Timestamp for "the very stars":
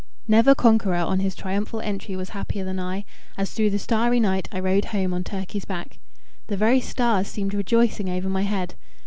6.47-7.27